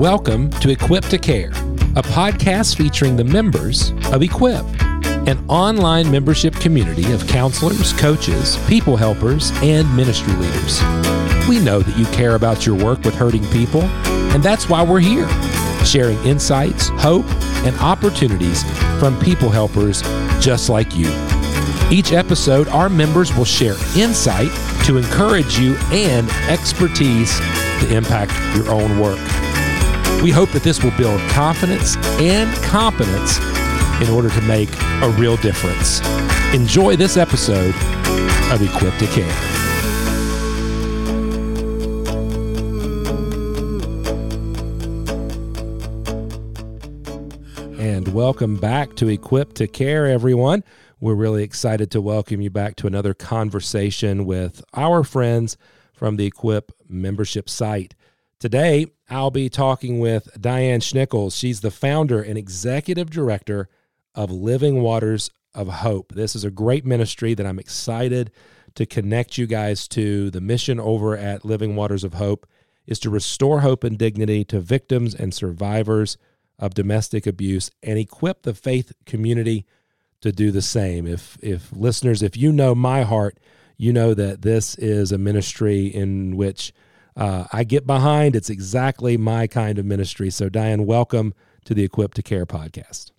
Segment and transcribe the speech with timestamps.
[0.00, 4.64] welcome to Equip to Care, a podcast featuring the members of Equip,
[5.28, 10.80] an online membership community of counselors, coaches, people helpers, and ministry leaders.
[11.46, 13.82] We know that you care about your work with hurting people,
[14.32, 15.28] and that's why we're here,
[15.84, 17.26] sharing insights, hope,
[17.66, 18.62] and opportunities
[18.98, 20.00] from people helpers
[20.42, 21.10] just like you.
[21.90, 24.48] Each episode, our members will share insight
[24.86, 27.38] to encourage you and expertise
[27.80, 29.39] to impact your own work.
[30.22, 33.38] We hope that this will build confidence and competence
[34.02, 34.68] in order to make
[35.02, 36.02] a real difference.
[36.54, 37.74] Enjoy this episode
[38.52, 39.24] of Equip to Care.
[47.78, 50.64] And welcome back to Equip to Care, everyone.
[51.00, 55.56] We're really excited to welcome you back to another conversation with our friends
[55.94, 57.94] from the Equip membership site.
[58.40, 61.38] Today, I'll be talking with Diane Schnickels.
[61.38, 63.68] She's the founder and executive director
[64.14, 66.14] of Living Waters of Hope.
[66.14, 68.30] This is a great ministry that I'm excited
[68.76, 70.30] to connect you guys to.
[70.30, 72.46] The mission over at Living Waters of Hope
[72.86, 76.16] is to restore hope and dignity to victims and survivors
[76.58, 79.66] of domestic abuse and equip the faith community
[80.22, 81.06] to do the same.
[81.06, 83.36] If if listeners, if you know my heart,
[83.76, 86.72] you know that this is a ministry in which
[87.16, 88.36] uh, I get behind.
[88.36, 90.30] It's exactly my kind of ministry.
[90.30, 93.10] So, Diane, welcome to the Equip to Care podcast.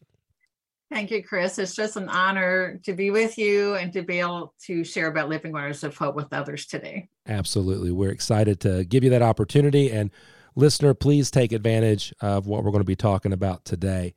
[0.92, 1.58] Thank you, Chris.
[1.58, 5.30] It's just an honor to be with you and to be able to share about
[5.30, 7.08] Living Waters of Hope with others today.
[7.28, 7.92] Absolutely.
[7.92, 9.92] We're excited to give you that opportunity.
[9.92, 10.12] And,
[10.56, 14.14] listener, please take advantage of what we're going to be talking about today.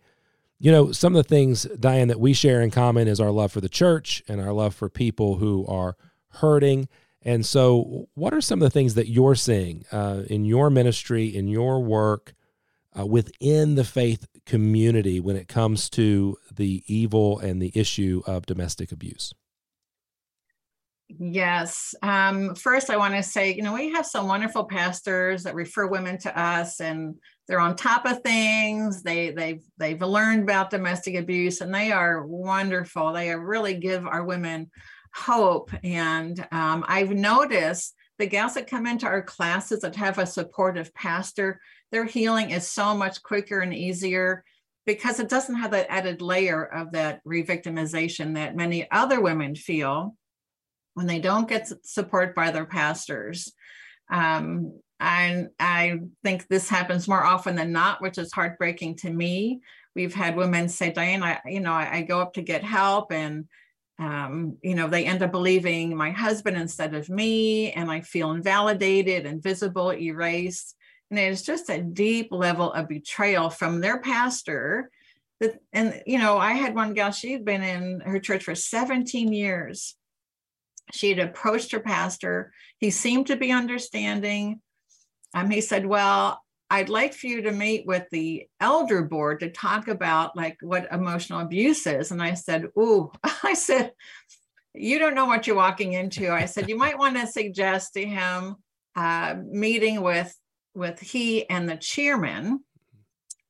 [0.59, 3.53] You know, some of the things, Diane, that we share in common is our love
[3.53, 5.97] for the church and our love for people who are
[6.29, 6.89] hurting
[7.25, 11.35] and so, what are some of the things that you're seeing uh, in your ministry,
[11.35, 12.35] in your work,
[12.99, 18.45] uh, within the faith community when it comes to the evil and the issue of
[18.45, 19.33] domestic abuse?
[21.09, 21.95] Yes.
[22.03, 25.87] Um, first, I want to say, you know, we have some wonderful pastors that refer
[25.87, 27.15] women to us, and
[27.47, 29.03] they're on top of things.
[29.03, 33.13] They they've they've learned about domestic abuse, and they are wonderful.
[33.13, 34.71] They really give our women
[35.15, 35.71] hope.
[35.83, 40.95] And um, I've noticed the gals that come into our classes that have a supportive
[40.95, 41.61] pastor,
[41.91, 44.45] their healing is so much quicker and easier
[44.87, 50.15] because it doesn't have that added layer of that revictimization that many other women feel
[50.95, 53.53] when they don't get support by their pastors.
[54.11, 59.61] Um, and I think this happens more often than not, which is heartbreaking to me.
[59.97, 63.11] We've had women say, Diane, I, you know, I, I go up to get help
[63.13, 63.47] and
[63.99, 68.33] um, you know, they end up believing my husband instead of me, and I feel
[68.33, 70.75] invalidated, invisible, erased.
[71.11, 74.91] And it's just a deep level of betrayal from their pastor.
[75.41, 78.55] That, and, you know, I had one gal, she had been in her church for
[78.55, 79.95] 17 years.
[80.93, 82.53] She had approached her pastor.
[82.79, 84.61] He seemed to be understanding.
[85.35, 89.51] Um, he said, Well, I'd like for you to meet with the elder board to
[89.51, 92.11] talk about like what emotional abuse is.
[92.11, 93.93] And I said, Ooh, I said,
[94.75, 96.33] you don't know what you're walking into.
[96.33, 98.57] I said, you might want to suggest to him
[98.97, 100.35] uh, meeting with
[100.75, 102.61] with he and the chairman.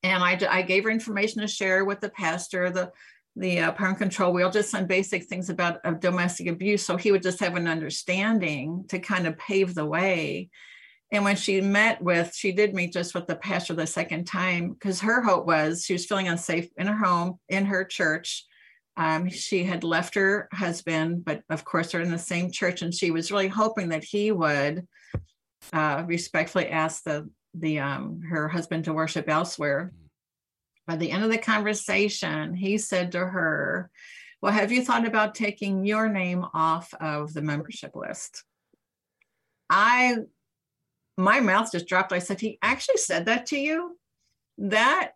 [0.03, 2.91] And I, I gave her information to share with the pastor, the
[3.35, 6.85] the uh, power and control wheel, just some basic things about domestic abuse.
[6.85, 10.49] So he would just have an understanding to kind of pave the way.
[11.15, 14.73] And when she met with, she did meet just with the pastor the second time
[14.73, 18.43] because her hope was she was feeling unsafe in her home, in her church.
[18.97, 22.93] Um, she had left her husband, but of course, they're in the same church, and
[22.93, 24.85] she was really hoping that he would
[25.71, 29.93] uh, respectfully ask the the um, her husband to worship elsewhere.
[30.85, 33.89] By the end of the conversation, he said to her,
[34.41, 38.43] "Well, have you thought about taking your name off of the membership list?"
[39.69, 40.17] I
[41.17, 42.11] my mouth just dropped.
[42.11, 43.97] I said, He actually said that to you?
[44.57, 45.11] That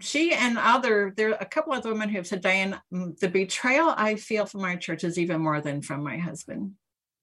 [0.00, 3.28] she and other, there are a couple of women who have said, Diane, mm, the
[3.28, 6.72] betrayal I feel from my church is even more than from my husband.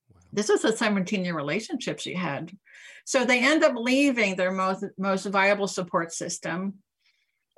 [0.09, 0.19] Wow.
[0.33, 2.51] This is a 17 year relationship she had.
[3.05, 6.75] So they end up leaving their most, most viable support system.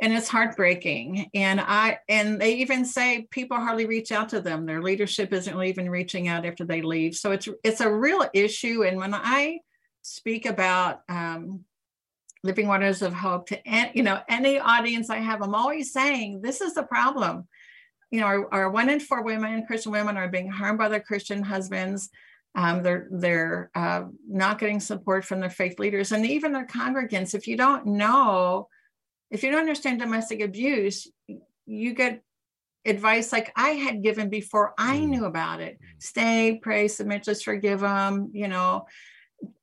[0.02, 1.30] And it's heartbreaking.
[1.34, 4.66] And I and they even say people hardly reach out to them.
[4.66, 7.16] Their leadership isn't even reaching out after they leave.
[7.16, 8.84] So it's it's a real issue.
[8.84, 9.60] And when I
[10.02, 11.66] speak about um,
[12.44, 15.42] living waters of hope to any, you know any audience I have.
[15.42, 17.48] I'm always saying this is the problem.
[18.12, 21.00] You know, our, our one in four women, Christian women, are being harmed by their
[21.00, 22.10] Christian husbands.
[22.56, 27.36] Um, they're they're uh, not getting support from their faith leaders and even their congregants.
[27.36, 28.68] If you don't know,
[29.30, 31.08] if you don't understand domestic abuse,
[31.66, 32.24] you get
[32.86, 35.10] advice like I had given before I mm.
[35.10, 35.80] knew about it.
[36.00, 38.32] Stay, pray, submit, just forgive them.
[38.34, 38.88] You know,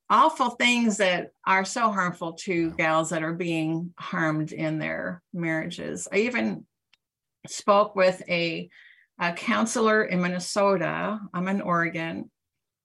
[0.09, 6.07] awful things that are so harmful to gals that are being harmed in their marriages.
[6.13, 6.65] I even
[7.47, 8.69] spoke with a,
[9.21, 11.19] a counselor in Minnesota.
[11.35, 12.31] I'm in Oregon.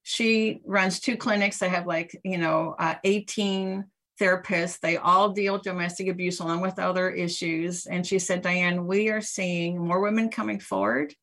[0.03, 3.85] She runs two clinics that have like, you know, uh, 18
[4.19, 4.79] therapists.
[4.79, 7.85] They all deal with domestic abuse along with other issues.
[7.85, 11.13] And she said, Diane, we are seeing more women coming forward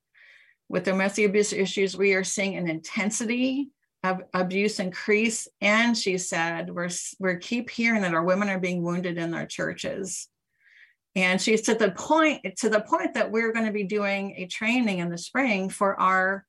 [0.69, 1.97] with domestic abuse issues.
[1.97, 3.71] We are seeing an intensity
[4.05, 5.49] of abuse increase.
[5.61, 9.47] And she said, we're, we keep hearing that our women are being wounded in their
[9.47, 10.29] churches.
[11.17, 14.47] And she's to the point, to the point that we're going to be doing a
[14.47, 16.47] training in the spring for our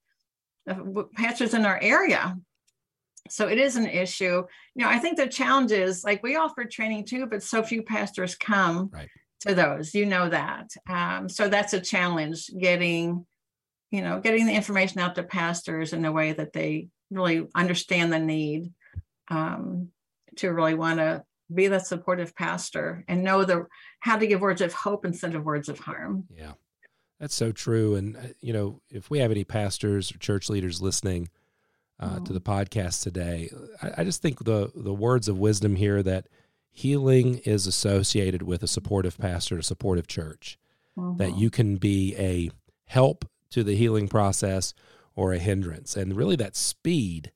[0.70, 2.38] uh, pastors in our area.
[3.30, 4.44] So it is an issue.
[4.76, 7.82] You know, I think the challenge is like we offer training too, but so few
[7.82, 9.10] pastors come right.
[9.42, 9.96] to those.
[9.96, 10.70] You know that.
[10.88, 13.26] Um, so that's a challenge getting,
[13.92, 18.14] you know, getting the information out to pastors in a way that they really understand
[18.14, 18.74] the need
[19.30, 19.90] um,
[20.38, 21.24] to really want to
[21.54, 23.66] be the supportive pastor and know the
[24.00, 26.26] how to give words of hope instead of words of harm.
[26.36, 26.54] Yeah,
[27.20, 27.96] that's so true.
[27.96, 31.30] And uh, you know, if we have any pastors or church leaders listening
[32.00, 32.24] uh, oh.
[32.26, 33.50] to the podcast today,
[33.82, 36.28] I, I just think the the words of wisdom here that
[36.72, 40.58] healing is associated with a supportive pastor, a supportive church.
[40.96, 41.38] That mm-hmm.
[41.38, 42.52] you can be a
[42.86, 44.74] help to the healing process
[45.20, 45.98] or a hindrance.
[45.98, 47.34] And really, that speed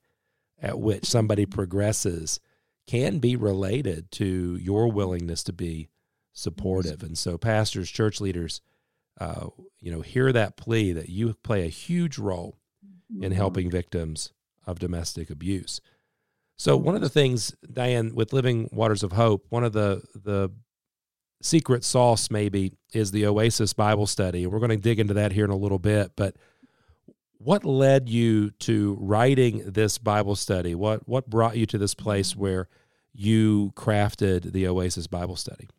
[0.61, 2.39] at which somebody progresses
[2.87, 5.89] can be related to your willingness to be
[6.31, 7.03] supportive.
[7.03, 8.61] And so, pastors, church leaders,
[9.19, 9.47] uh,
[9.81, 12.57] you know, hear that plea that you play a huge role
[13.09, 13.33] in mm-hmm.
[13.33, 14.31] helping victims
[14.65, 15.81] of domestic abuse.
[16.55, 20.51] So, one of the things, Diane, with Living Waters of Hope, one of the the
[21.41, 24.47] secret sauce maybe is the Oasis Bible study.
[24.47, 26.37] We're going to dig into that here in a little bit, but
[27.43, 30.75] what led you to writing this Bible study?
[30.75, 32.67] What what brought you to this place where
[33.13, 35.69] you crafted the Oasis Bible study?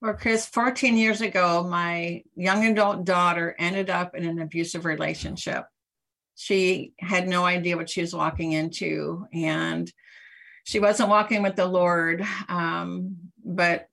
[0.00, 5.64] Well, Chris, 14 years ago, my young adult daughter ended up in an abusive relationship.
[6.34, 9.90] She had no idea what she was walking into, and
[10.64, 12.26] she wasn't walking with the Lord.
[12.48, 13.88] Um, but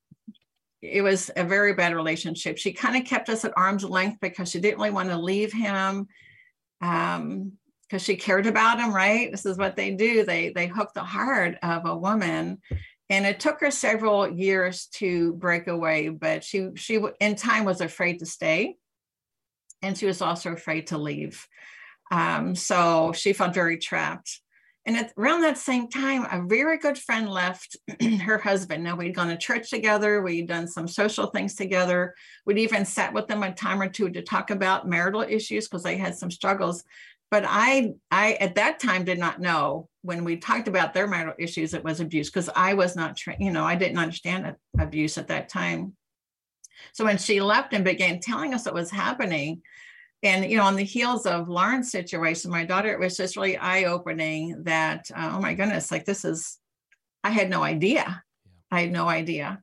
[0.82, 2.58] it was a very bad relationship.
[2.58, 5.52] She kind of kept us at arm's length because she didn't really want to leave
[5.52, 6.08] him
[6.82, 7.54] um,
[7.88, 9.32] because she cared about him, right?
[9.32, 10.24] This is what they do.
[10.24, 12.60] They they hook the heart of a woman.
[13.12, 17.82] And it took her several years to break away, but she she in time was
[17.82, 18.76] afraid to stay.
[19.82, 21.48] And she was also afraid to leave.
[22.12, 24.42] Um, so she felt very trapped.
[24.86, 27.78] And at, around that same time, a very good friend left
[28.22, 28.84] her husband.
[28.84, 32.16] Now, we'd gone to church together, we'd done some social things together.
[32.46, 35.84] We'd even sat with them a time or two to talk about marital issues because
[35.84, 36.84] they had some struggles.
[37.32, 41.36] But I, I at that time did not know when we talked about their marital
[41.38, 45.18] issues, it was abuse because I was not, tra- you know, I didn't understand abuse
[45.18, 45.94] at that time.
[46.94, 49.62] So when she left and began telling us what was happening,
[50.24, 53.58] and you know on the heels of lauren's situation my daughter it was just really
[53.58, 56.58] eye-opening that uh, oh my goodness like this is
[57.24, 58.24] i had no idea.
[58.72, 59.62] I had no idea.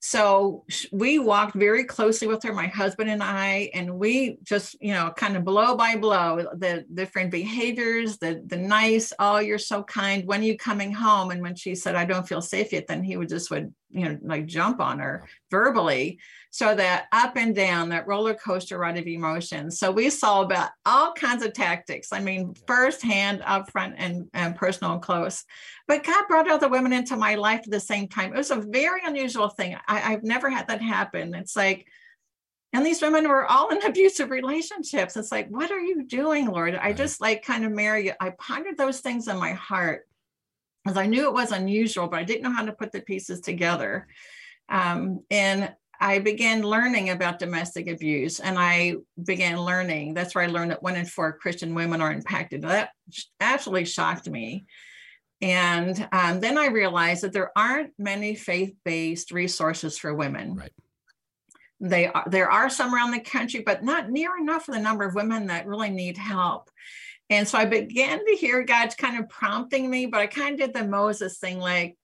[0.00, 4.92] So we walked very closely with her my husband and i and we just you
[4.92, 9.84] know kind of blow by blow the different behaviors the the nice oh you're so
[9.84, 10.26] kind.
[10.26, 11.30] When are you coming home?
[11.30, 14.08] And when she said i don't feel safe yet then he would just would you
[14.08, 16.18] know like jump on her verbally
[16.54, 19.78] so that up and down, that roller coaster ride of emotions.
[19.78, 22.12] So we saw about all kinds of tactics.
[22.12, 25.44] I mean, firsthand, up front, and, and personal and close.
[25.88, 28.34] But God brought other women into my life at the same time.
[28.34, 29.78] It was a very unusual thing.
[29.88, 31.34] I, I've never had that happen.
[31.34, 31.86] It's like,
[32.74, 35.16] and these women were all in abusive relationships.
[35.16, 36.74] It's like, what are you doing, Lord?
[36.74, 40.06] I just like kind of Mary, I pondered those things in my heart
[40.84, 43.40] because I knew it was unusual, but I didn't know how to put the pieces
[43.40, 44.06] together.
[44.68, 50.14] Um, and I began learning about domestic abuse and I began learning.
[50.14, 52.62] That's where I learned that one in four Christian women are impacted.
[52.62, 52.90] That
[53.40, 54.64] absolutely shocked me.
[55.40, 60.56] And um, then I realized that there aren't many faith based resources for women.
[60.56, 60.72] Right.
[61.80, 65.04] They are, there are some around the country, but not near enough for the number
[65.04, 66.70] of women that really need help.
[67.32, 70.60] And so I began to hear God kind of prompting me, but I kind of
[70.60, 71.96] did the Moses thing like,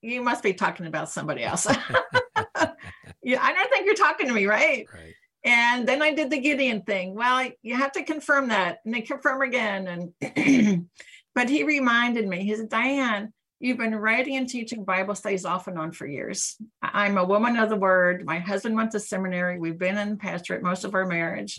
[0.00, 1.66] you must be talking about somebody else.
[3.22, 4.86] yeah, I don't think you're talking to me, right?
[4.92, 5.14] Right.
[5.44, 7.14] And then I did the Gideon thing.
[7.14, 8.78] Well, you have to confirm that.
[8.86, 10.12] And they confirm again.
[10.22, 10.88] And
[11.34, 15.66] but he reminded me, he said, Diane, you've been writing and teaching Bible studies off
[15.66, 16.56] and on for years.
[16.82, 18.24] I'm a woman of the word.
[18.24, 19.58] My husband went to seminary.
[19.58, 21.58] We've been in the pastorate most of our marriage.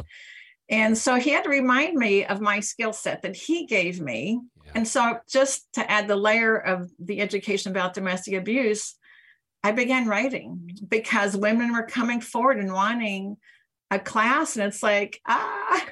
[0.72, 4.40] And so he had to remind me of my skill set that he gave me.
[4.66, 4.72] Yeah.
[4.76, 8.96] And so just to add the layer of the education about domestic abuse,
[9.64, 13.36] I began writing because women were coming forward and wanting
[13.92, 14.56] a class.
[14.56, 15.86] And it's like, ah.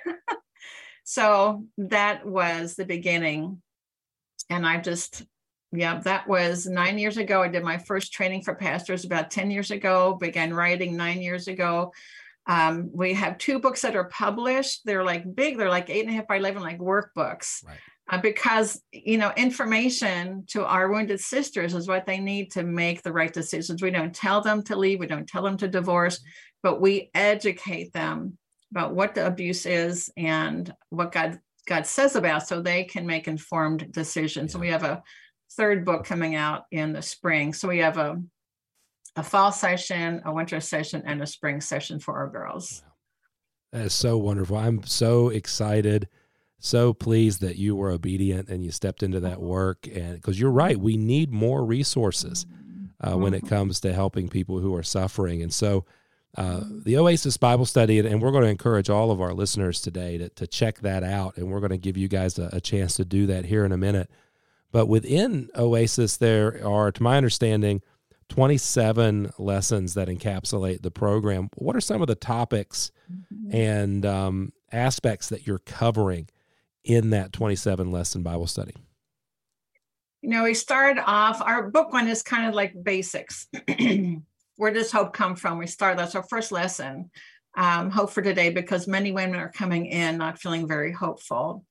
[1.03, 3.61] so that was the beginning.
[4.49, 5.23] And I just,
[5.73, 7.43] yeah, that was nine years ago.
[7.43, 11.49] I did my first training for pastors about 10 years ago, began writing nine years
[11.49, 11.91] ago.
[12.49, 14.81] Um, we have two books that are published.
[14.83, 17.63] They're like big, they're like eight and a half by 11, like workbooks.
[17.63, 17.77] Right.
[18.09, 23.03] Uh, because you know information to our wounded sisters is what they need to make
[23.03, 26.17] the right decisions we don't tell them to leave we don't tell them to divorce
[26.17, 26.29] mm-hmm.
[26.63, 28.35] but we educate them
[28.71, 33.27] about what the abuse is and what god god says about so they can make
[33.27, 34.55] informed decisions yeah.
[34.55, 35.03] and we have a
[35.51, 38.19] third book coming out in the spring so we have a
[39.15, 42.83] a fall session, a winter session, and a spring session for our girls.
[43.71, 44.57] That is so wonderful.
[44.57, 46.07] I'm so excited,
[46.59, 49.87] so pleased that you were obedient and you stepped into that work.
[49.87, 52.45] And because you're right, we need more resources
[53.01, 53.55] uh, when it mm-hmm.
[53.55, 55.41] comes to helping people who are suffering.
[55.41, 55.85] And so,
[56.37, 60.17] uh, the Oasis Bible Study, and we're going to encourage all of our listeners today
[60.19, 61.37] to, to check that out.
[61.37, 63.71] And we're going to give you guys a, a chance to do that here in
[63.71, 64.11] a minute.
[64.71, 67.81] But within Oasis, there are, to my understanding,
[68.29, 71.49] 27 lessons that encapsulate the program.
[71.55, 73.55] What are some of the topics mm-hmm.
[73.55, 76.29] and um, aspects that you're covering
[76.83, 78.75] in that 27 lesson Bible study?
[80.21, 83.47] You know, we started off, our book one is kind of like basics.
[84.57, 85.57] Where does hope come from?
[85.57, 87.09] We start, that's our first lesson,
[87.55, 91.65] um, Hope for Today, because many women are coming in not feeling very hopeful.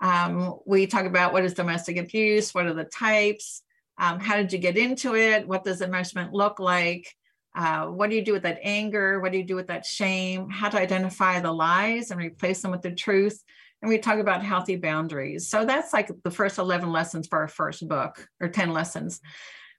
[0.00, 3.62] Um, we talk about what is domestic abuse, what are the types,
[3.98, 5.46] um, how did you get into it?
[5.46, 7.12] What does enmeshment look like?
[7.54, 9.20] Uh, what do you do with that anger?
[9.20, 10.48] What do you do with that shame?
[10.48, 13.42] How to identify the lies and replace them with the truth.
[13.82, 15.48] And we talk about healthy boundaries.
[15.48, 19.20] So that's like the first 11 lessons for our first book or 10 lessons.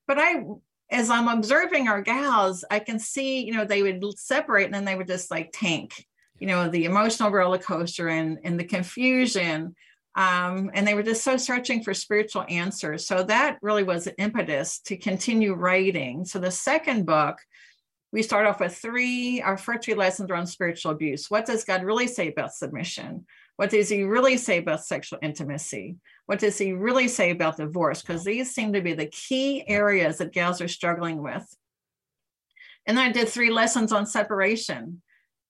[0.08, 0.44] But I,
[0.90, 4.86] as I'm observing our gals, I can see, you know, they would separate and then
[4.86, 6.06] they would just like tank,
[6.40, 9.76] you know, the emotional roller coaster and, and the confusion
[10.20, 13.08] um, and they were just so searching for spiritual answers.
[13.08, 16.26] So that really was an impetus to continue writing.
[16.26, 17.38] So the second book,
[18.12, 21.32] we start off with three, our first three lessons are on spiritual abuse.
[21.32, 23.28] What does God really say about submission?
[23.56, 25.96] What does he really say about sexual intimacy?
[26.26, 28.02] What does he really say about divorce?
[28.02, 31.48] Because these seem to be the key areas that gals are struggling with.
[32.86, 35.02] And then I did three lessons on separation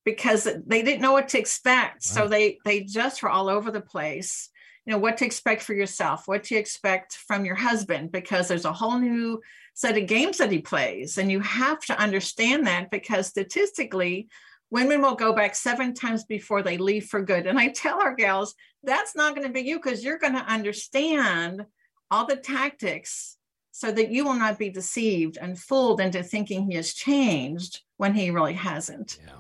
[0.06, 2.06] because they didn't know what to expect.
[2.06, 2.24] Wow.
[2.24, 4.52] So they they just were all over the place
[4.90, 8.66] you know what to expect for yourself what to expect from your husband because there's
[8.66, 9.40] a whole new
[9.76, 14.28] set of games that he plays and you have to understand that because statistically
[14.72, 17.46] women will go back seven times before they leave for good.
[17.46, 20.52] And i tell our gals that's not going to be you because you're going to
[20.52, 21.68] understand
[22.10, 23.38] all the tactics
[23.72, 28.16] so that you will not be deceived and fooled into thinking he has changed when
[28.16, 29.20] he really hasn't.
[29.24, 29.34] Yeah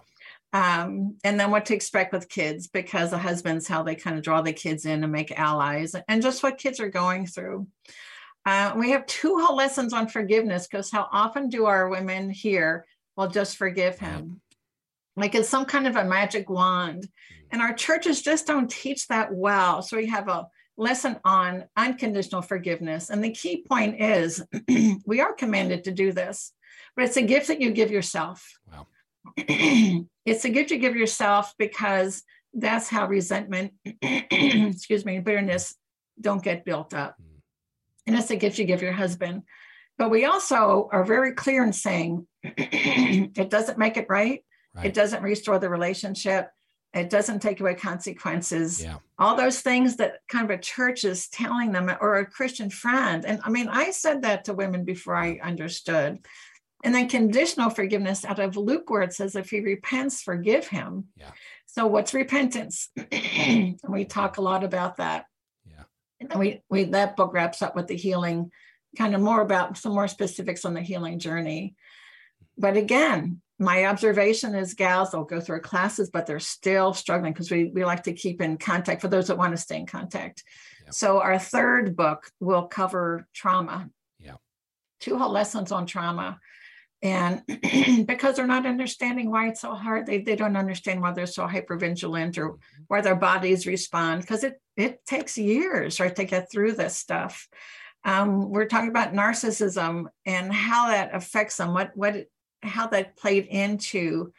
[0.51, 4.23] um, and then what to expect with kids because the husbands how they kind of
[4.23, 7.67] draw the kids in and make allies and just what kids are going through.
[8.45, 12.85] Uh, we have two whole lessons on forgiveness because how often do our women hear
[13.15, 14.41] well just forgive him.
[15.15, 17.07] Like it's some kind of a magic wand.
[17.51, 19.81] And our churches just don't teach that well.
[19.81, 23.09] So we have a lesson on unconditional forgiveness.
[23.09, 24.43] And the key point is
[25.05, 26.53] we are commanded to do this
[26.95, 28.45] but it's a gift that you give yourself.
[28.69, 28.87] Wow
[29.37, 35.75] it's a gift you give yourself because that's how resentment, excuse me, bitterness
[36.19, 37.15] don't get built up.
[37.21, 37.41] Mm.
[38.07, 39.43] And it's a gift you give your husband.
[39.97, 44.43] But we also are very clear in saying it doesn't make it right.
[44.73, 44.85] right.
[44.85, 46.49] It doesn't restore the relationship.
[46.93, 48.81] It doesn't take away consequences.
[48.81, 48.95] Yeah.
[49.19, 53.25] All those things that kind of a church is telling them or a Christian friend.
[53.25, 56.19] And I mean, I said that to women before I understood.
[56.83, 61.05] And then conditional forgiveness out of Luke, where it says, if he repents, forgive him.
[61.17, 61.31] Yeah.
[61.65, 62.89] So what's repentance?
[63.87, 65.25] we talk a lot about that.
[65.65, 65.83] Yeah.
[66.19, 68.51] And then we, we that book wraps up with the healing,
[68.97, 71.75] kind of more about some more specifics on the healing journey.
[72.57, 77.51] But again, my observation is gals will go through classes, but they're still struggling because
[77.51, 80.43] we, we like to keep in contact for those that want to stay in contact.
[80.91, 83.89] So our third book will cover trauma.
[84.17, 84.35] Yeah.
[84.99, 86.39] Two whole lessons on trauma
[87.01, 87.41] and
[88.05, 91.47] because they're not understanding why it's so hard they, they don't understand why they're so
[91.47, 92.83] hypervigilant or mm-hmm.
[92.87, 97.47] why their bodies respond because it it takes years right to get through this stuff.
[98.05, 102.25] Um, we're talking about narcissism and how that affects them what what
[102.61, 104.33] how that played into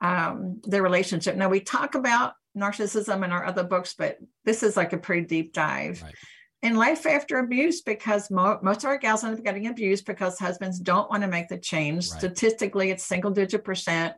[0.00, 1.36] um, their relationship.
[1.36, 5.26] Now we talk about narcissism in our other books but this is like a pretty
[5.26, 6.02] deep dive.
[6.02, 6.14] Right
[6.62, 10.38] in life after abuse because mo- most of our gals end up getting abused because
[10.38, 12.08] husbands don't want to make the change.
[12.10, 12.18] Right.
[12.20, 14.14] Statistically, it's single digit percent.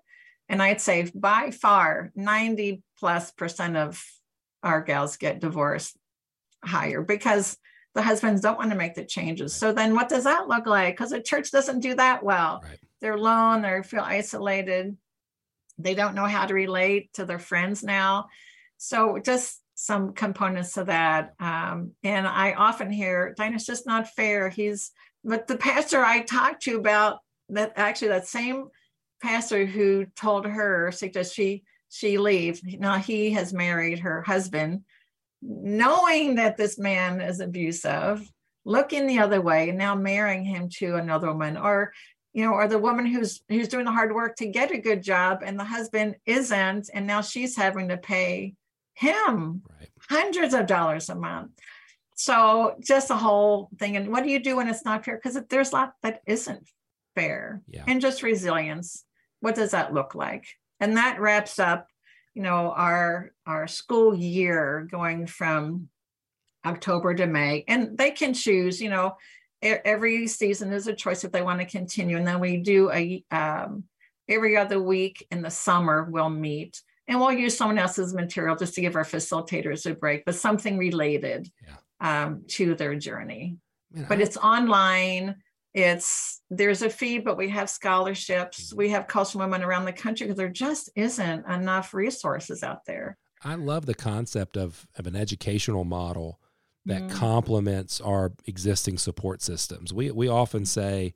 [0.48, 4.04] And I'd say by far 90 plus percent of
[4.62, 5.96] our gals get divorced
[6.62, 7.56] higher because
[7.94, 9.54] the husbands don't want to make the changes.
[9.54, 10.96] So then what does that look like?
[10.96, 12.60] Because the church doesn't do that well.
[12.62, 12.78] Right.
[13.00, 14.96] They're alone, they feel isolated.
[15.78, 18.28] They don't know how to relate to their friends now.
[18.76, 21.35] So just some components of that.
[21.38, 24.49] Um, and I often hear, Diana's just not fair.
[24.49, 27.19] He's, but the pastor I talked to about
[27.50, 28.69] that, actually, that same
[29.23, 32.61] pastor who told her, suggests she she leave.
[32.64, 34.85] Now he has married her husband,
[35.43, 38.29] knowing that this man is abusive,
[38.64, 41.93] looking the other way, and now marrying him to another woman, or
[42.33, 45.03] you know, or the woman who's who's doing the hard work to get a good
[45.03, 48.55] job, and the husband isn't, and now she's having to pay
[48.94, 49.88] him right.
[50.08, 51.50] hundreds of dollars a month.
[52.16, 53.96] So just the whole thing.
[53.96, 55.16] And what do you do when it's not fair?
[55.16, 56.68] Because there's a lot that isn't
[57.14, 57.62] fair.
[57.68, 57.84] Yeah.
[57.86, 59.04] And just resilience.
[59.40, 60.46] What does that look like?
[60.80, 61.88] And that wraps up,
[62.34, 65.88] you know, our our school year going from
[66.64, 67.64] October to May.
[67.68, 69.16] And they can choose, you know,
[69.62, 72.16] every season is a choice if they want to continue.
[72.16, 73.84] And then we do a um,
[74.28, 78.75] every other week in the summer we'll meet and we'll use someone else's material just
[78.75, 82.25] to give our facilitators a break, but something related yeah.
[82.25, 83.58] um, to their journey.
[83.92, 84.23] Man, but I...
[84.23, 85.37] it's online.
[85.75, 88.68] It's there's a fee, but we have scholarships.
[88.68, 88.78] Mm-hmm.
[88.78, 93.18] We have coastal women around the country because there just isn't enough resources out there.
[93.42, 96.40] I love the concept of, of an educational model
[96.87, 97.11] that mm.
[97.11, 99.92] complements our existing support systems.
[99.92, 101.14] We we often say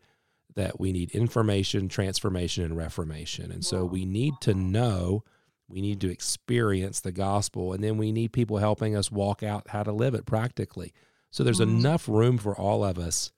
[0.54, 3.52] that we need information, transformation, and reformation.
[3.52, 5.22] And so we need to know
[5.68, 9.68] we need to experience the gospel, and then we need people helping us walk out
[9.68, 10.92] how to live it practically.
[11.31, 11.78] So there's mm-hmm.
[11.78, 13.33] enough room for all of us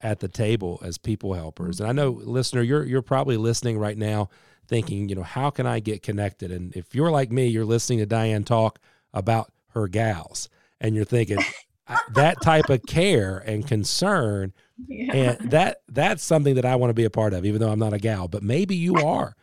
[0.00, 1.80] at the table as people helpers.
[1.80, 4.30] And I know, listener, you're you're probably listening right now,
[4.66, 6.50] thinking, you know, how can I get connected?
[6.50, 8.78] And if you're like me, you're listening to Diane talk
[9.12, 10.48] about her gals,
[10.80, 11.38] and you're thinking
[12.14, 14.52] that type of care and concern,
[14.88, 15.12] yeah.
[15.14, 17.78] and that that's something that I want to be a part of, even though I'm
[17.78, 18.28] not a gal.
[18.28, 19.36] But maybe you are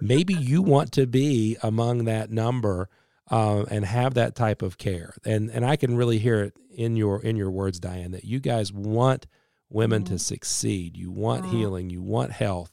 [0.00, 2.88] maybe you want to be among that number
[3.30, 5.14] uh, and have that type of care.
[5.24, 8.40] And and I can really hear it in your in your words, Diane, that you
[8.40, 9.26] guys want
[9.68, 10.14] women mm-hmm.
[10.14, 10.96] to succeed.
[10.96, 11.56] You want mm-hmm.
[11.56, 11.90] healing.
[11.90, 12.72] You want health,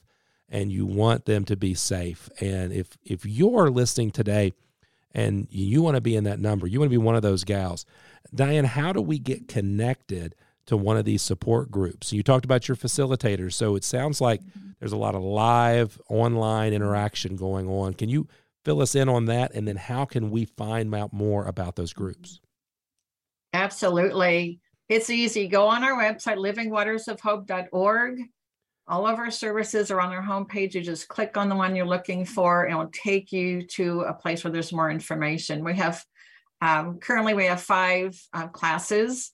[0.50, 2.30] and you want them to be safe.
[2.40, 4.54] And if if you're listening today,
[5.14, 7.44] and you want to be in that number, you want to be one of those
[7.44, 7.86] gals,
[8.34, 8.66] Diane.
[8.66, 10.36] How do we get connected?
[10.68, 12.12] to one of these support groups.
[12.12, 14.65] You talked about your facilitators, so it sounds like mm-hmm.
[14.80, 17.94] There's a lot of live online interaction going on.
[17.94, 18.28] Can you
[18.64, 19.54] fill us in on that?
[19.54, 22.40] And then how can we find out more about those groups?
[23.54, 24.60] Absolutely.
[24.90, 25.48] It's easy.
[25.48, 28.20] Go on our website, livingwatersofhope.org.
[28.88, 30.76] All of our services are on our homepage.
[30.76, 34.14] You just click on the one you're looking for, and it'll take you to a
[34.14, 35.64] place where there's more information.
[35.64, 36.04] We have
[36.62, 39.32] um, currently we have five uh, classes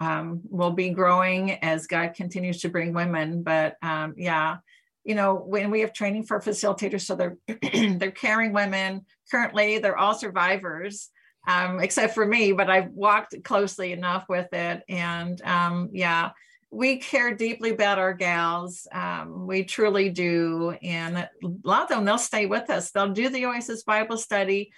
[0.00, 3.42] um, will be growing as God continues to bring women.
[3.42, 4.56] But um, yeah,
[5.04, 7.36] you know, when we have training for facilitators, so they're
[7.98, 9.04] they're caring women.
[9.30, 11.10] Currently, they're all survivors,
[11.46, 12.52] um, except for me.
[12.52, 16.30] But I've walked closely enough with it, and um, yeah,
[16.70, 18.86] we care deeply about our gals.
[18.92, 21.28] Um, we truly do, and a
[21.64, 22.90] lot of them they'll stay with us.
[22.90, 24.72] They'll do the Oasis Bible study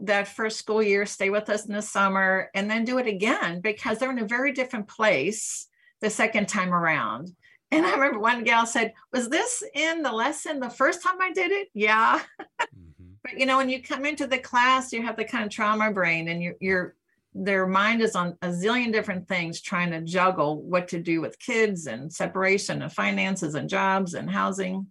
[0.00, 3.60] that first school year, stay with us in the summer, and then do it again
[3.60, 5.66] because they're in a very different place
[6.00, 7.32] the second time around.
[7.70, 11.32] And I remember one gal said, Was this in the lesson the first time I
[11.32, 11.68] did it?
[11.74, 12.20] Yeah.
[12.50, 13.12] Mm-hmm.
[13.22, 15.92] but you know, when you come into the class, you have the kind of trauma
[15.92, 16.94] brain and you're, you're
[17.34, 21.38] their mind is on a zillion different things trying to juggle what to do with
[21.38, 24.86] kids and separation and finances and jobs and housing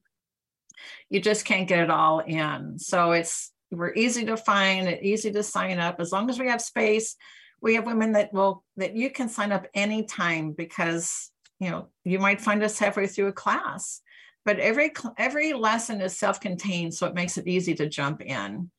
[1.09, 5.31] you just can't get it all in so it's we're easy to find, and easy
[5.31, 5.99] to sign up.
[5.99, 7.15] As long as we have space,
[7.61, 12.19] we have women that will that you can sign up anytime because you know you
[12.19, 14.01] might find us halfway through a class.
[14.45, 18.69] But every every lesson is self-contained, so it makes it easy to jump in.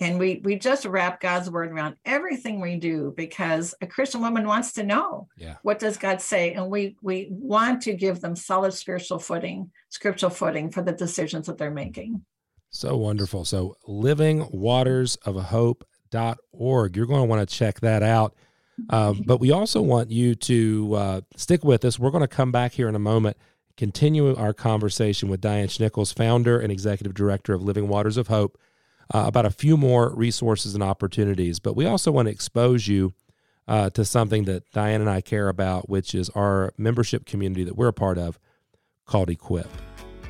[0.00, 4.46] and we we just wrap god's word around everything we do because a christian woman
[4.46, 5.56] wants to know yeah.
[5.62, 10.30] what does god say and we we want to give them solid spiritual footing scriptural
[10.30, 12.24] footing for the decisions that they're making
[12.70, 13.44] so wonderful.
[13.44, 18.34] So living waters of hope.org you're going to want to check that out.
[18.88, 21.98] Um, but we also want you to uh, stick with us.
[21.98, 23.36] We're going to come back here in a moment
[23.76, 28.58] continue our conversation with diane schnickels founder and executive director of living waters of hope
[29.12, 31.58] uh, about a few more resources and opportunities.
[31.58, 33.14] But we also want to expose you
[33.68, 37.76] uh, to something that Diane and I care about, which is our membership community that
[37.76, 38.38] we're a part of
[39.06, 39.68] called Equip.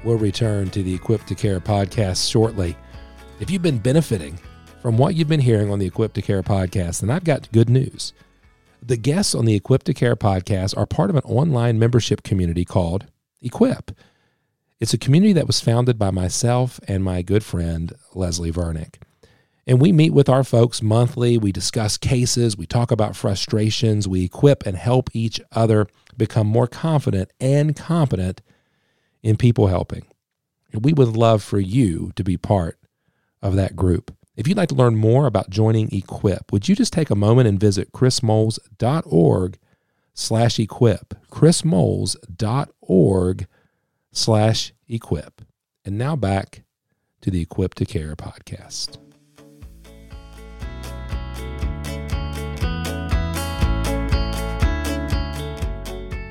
[0.02, 2.74] We'll return to the Equip to Care podcast shortly.
[3.38, 4.38] If you've been benefiting
[4.80, 7.68] from what you've been hearing on the Equip to Care podcast, then I've got good
[7.68, 8.14] news.
[8.82, 12.64] The guests on the Equip to Care podcast are part of an online membership community
[12.64, 13.08] called
[13.42, 13.90] Equip.
[14.80, 18.94] It's a community that was founded by myself and my good friend, Leslie Vernick.
[19.66, 21.36] And we meet with our folks monthly.
[21.36, 26.66] We discuss cases, we talk about frustrations, we equip and help each other become more
[26.66, 28.40] confident and competent
[29.22, 30.06] in people helping.
[30.72, 32.78] And we would love for you to be part
[33.42, 34.14] of that group.
[34.36, 37.48] If you'd like to learn more about joining Equip, would you just take a moment
[37.48, 39.58] and visit chrismoles.org
[40.14, 43.46] slash equip, chrismoles.org
[44.12, 45.42] slash equip.
[45.84, 46.62] And now back
[47.22, 48.98] to the Equip to Care podcast.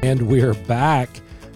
[0.02, 1.10] And we're back.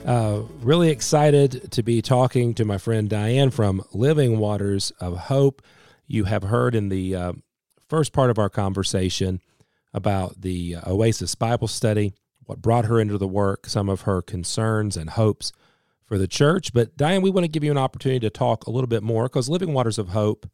[0.06, 5.62] Uh, really excited to be talking to my friend Diane from Living Waters of Hope.
[6.08, 7.34] You have heard in the uh,
[7.88, 9.40] first part of our conversation
[9.94, 12.12] about the Oasis Bible study,
[12.46, 15.54] what brought her into the work, some of her concerns and hopes
[16.04, 16.74] for the church.
[16.74, 19.24] But Diane, we want to give you an opportunity to talk a little bit more
[19.24, 20.50] because Living Waters of Hope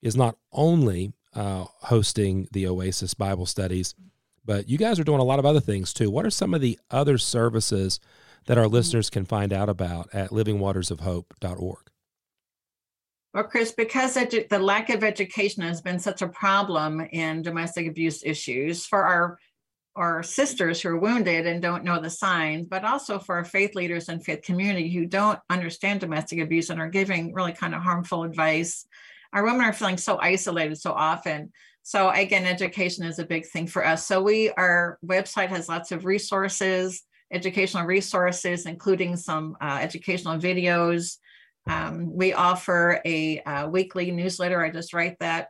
[0.00, 3.94] is not only uh, hosting the Oasis Bible studies,
[4.46, 6.10] but you guys are doing a lot of other things too.
[6.10, 8.00] What are some of the other services
[8.46, 8.74] that our mm-hmm.
[8.74, 11.90] listeners can find out about at livingwatersofhope.org?
[13.34, 17.86] Well, Chris, because edu- the lack of education has been such a problem in domestic
[17.86, 19.38] abuse issues for our
[19.98, 23.74] our sisters who are wounded and don't know the signs, but also for our faith
[23.74, 27.82] leaders and faith community who don't understand domestic abuse and are giving really kind of
[27.82, 28.86] harmful advice.
[29.32, 31.52] Our women are feeling so isolated so often.
[31.82, 34.06] So again, education is a big thing for us.
[34.06, 41.16] So we our website has lots of resources, educational resources, including some uh, educational videos.
[41.66, 44.64] Um, we offer a uh, weekly newsletter.
[44.64, 45.48] I just write that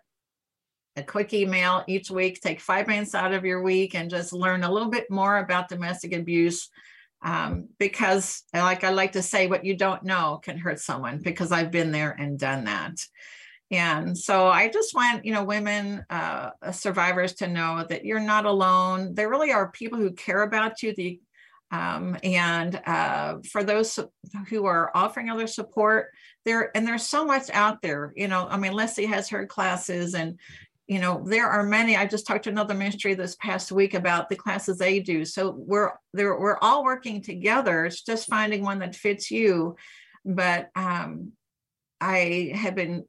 [0.97, 2.41] a quick email each week.
[2.41, 5.69] Take five minutes out of your week and just learn a little bit more about
[5.69, 6.69] domestic abuse.
[7.23, 11.51] Um, because, like I like to say, what you don't know can hurt someone because
[11.51, 12.95] I've been there and done that.
[13.71, 18.47] And so I just want, you know, women, uh, survivors to know that you're not
[18.47, 19.15] alone.
[19.15, 20.95] There really are people who care about you.
[20.95, 21.21] The
[21.71, 23.99] um, and uh, for those
[24.49, 26.13] who are offering other support,
[26.45, 28.13] there and there's so much out there.
[28.17, 30.39] You know, I mean, Leslie has her classes, and
[30.89, 34.29] you know there are many i just talked to another ministry this past week about
[34.29, 38.79] the classes they do so we're there we're all working together it's just finding one
[38.79, 39.77] that fits you
[40.25, 41.33] but um,
[42.01, 43.05] i have been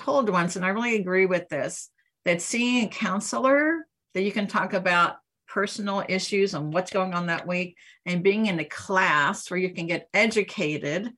[0.00, 1.88] told once and i really agree with this
[2.24, 5.16] that seeing a counselor that you can talk about
[5.52, 9.74] personal issues and what's going on that week and being in a class where you
[9.74, 11.10] can get educated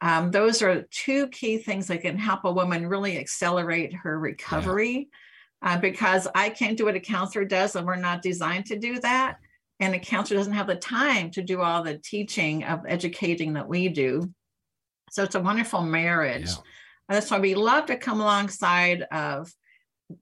[0.00, 5.08] um, those are two key things that can help a woman really accelerate her recovery
[5.62, 9.00] uh, because I can't do what a counselor does, and we're not designed to do
[9.00, 9.38] that.
[9.80, 13.68] And a counselor doesn't have the time to do all the teaching of educating that
[13.68, 14.32] we do.
[15.10, 16.50] So it's a wonderful marriage.
[16.50, 16.62] Yeah.
[17.08, 19.52] That's why we love to come alongside of,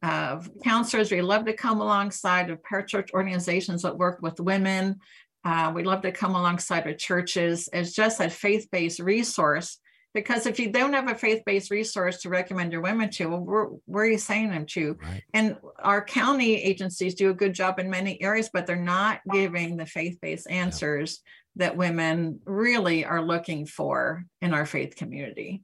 [0.03, 1.11] of counselors.
[1.11, 4.96] We love to come alongside of parachurch organizations that work with women.
[5.44, 9.79] Uh, we love to come alongside of churches as just a faith-based resource
[10.16, 13.64] because if you don't have a faith-based resource to recommend your women to well, where,
[13.85, 15.22] where are you saying them to right.
[15.35, 19.77] and our county agencies do a good job in many areas but they're not giving
[19.77, 21.20] the faith-based answers
[21.55, 21.66] yeah.
[21.66, 25.62] that women really are looking for in our faith community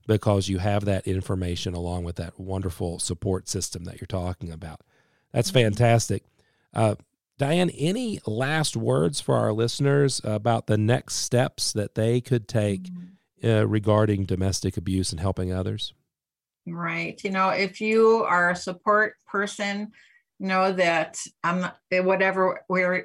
[0.07, 4.81] because you have that information along with that wonderful support system that you're talking about.
[5.33, 5.67] That's mm-hmm.
[5.69, 6.25] fantastic.
[6.73, 6.97] Uh,
[7.39, 12.85] Diane, any last words for our listeners about the next steps that they could take
[12.85, 13.49] mm-hmm.
[13.49, 15.93] uh, regarding domestic abuse and helping others?
[16.67, 17.23] Right.
[17.25, 19.93] You know, if you are a support person,
[20.41, 22.61] know that I'm not, whatever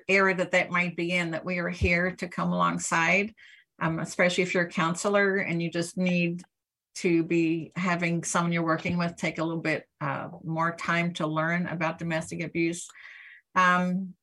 [0.08, 3.34] area that that might be in, that we are here to come alongside.
[3.82, 6.44] Um, especially if you're a counselor and you just need
[6.96, 11.28] to be having someone you're working with take a little bit uh, more time to
[11.28, 12.88] learn about domestic abuse.
[13.56, 14.14] Um,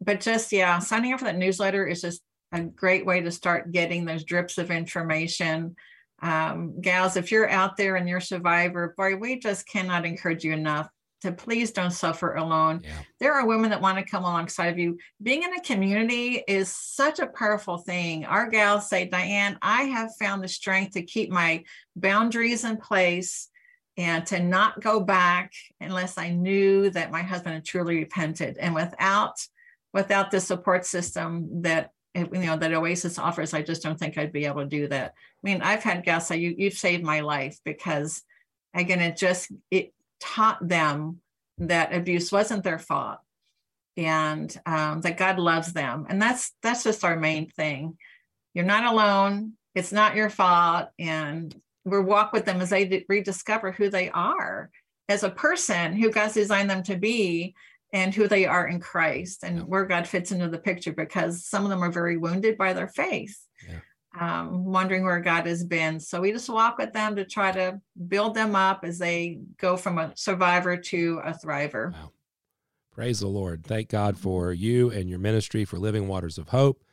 [0.00, 2.22] but just yeah, signing up for that newsletter is just
[2.52, 5.74] a great way to start getting those drips of information.
[6.22, 10.44] Um, gals, if you're out there and you're a survivor, boy, we just cannot encourage
[10.44, 10.88] you enough
[11.22, 12.80] to please don't suffer alone.
[12.84, 12.90] Yeah.
[13.20, 14.98] There are women that want to come alongside of you.
[15.22, 18.24] Being in a community is such a powerful thing.
[18.24, 21.64] Our gals say, Diane, I have found the strength to keep my
[21.96, 23.48] boundaries in place
[23.96, 28.56] and to not go back unless I knew that my husband had truly repented.
[28.58, 29.36] And without
[29.92, 34.16] without the support system that eh, you know that Oasis offers, I just don't think
[34.16, 35.14] I'd be able to do that.
[35.14, 38.22] I mean, I've had guests say, you, you've saved my life because
[38.74, 41.20] again, it just it taught them
[41.58, 43.18] that abuse wasn't their fault
[43.96, 46.06] and um, that God loves them.
[46.08, 47.98] And that's that's just our main thing.
[48.54, 49.54] You're not alone.
[49.74, 50.88] It's not your fault.
[50.98, 51.54] And
[51.84, 54.70] we walk with them as they rediscover who they are
[55.08, 57.54] as a person, who God's designed them to be,
[57.92, 60.92] and who they are in Christ, and where God fits into the picture.
[60.92, 63.36] Because some of them are very wounded by their faith.
[63.68, 63.80] Yeah
[64.18, 65.98] um, wondering where God has been.
[65.98, 69.76] So we just walk with them to try to build them up as they go
[69.76, 71.92] from a survivor to a thriver.
[71.92, 72.10] Wow.
[72.90, 73.64] Praise the Lord.
[73.64, 76.84] Thank God for you and your ministry for Living Waters of Hope.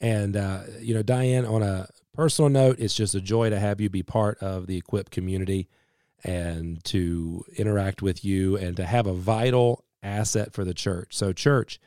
[0.00, 3.80] And, uh, you know, Diane, on a personal note, it's just a joy to have
[3.80, 5.68] you be part of the Equip community
[6.24, 11.14] and to interact with you and to have a vital asset for the church.
[11.14, 11.78] So, church,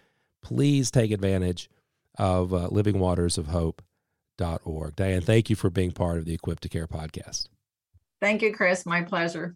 [0.44, 1.70] please take advantage
[2.20, 3.82] of uh, Living Waters of Hope
[4.96, 7.48] Diane, thank you for being part of the Equip to Care podcast.
[8.22, 8.86] Thank you, Chris.
[8.86, 9.56] My pleasure.